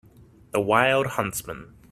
[0.49, 1.75] The wild huntsman.